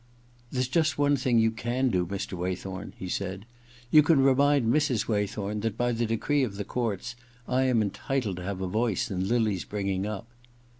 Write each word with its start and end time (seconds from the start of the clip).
* 0.27 0.51
There's 0.51 0.67
just 0.67 0.97
one 0.97 1.15
thing 1.15 1.37
you 1.37 1.51
can 1.51 1.89
do, 1.91 2.07
Mr. 2.07 2.33
Waythorn/ 2.35 2.93
he 2.97 3.07
said. 3.07 3.45
*You 3.91 4.01
can 4.01 4.19
remind 4.19 4.65
Mrs. 4.73 5.05
Waythorn 5.07 5.61
that, 5.61 5.77
by 5.77 5.91
the 5.91 6.07
decree 6.07 6.41
of 6.43 6.55
the 6.55 6.65
courts, 6.65 7.15
I 7.47 7.65
am 7.65 7.83
entitled 7.83 8.37
to 8.37 8.43
have 8.43 8.61
a 8.61 8.67
voice 8.67 9.11
in 9.11 9.27
Lily's 9.27 9.63
bringing 9.63 10.07
up.' 10.07 10.27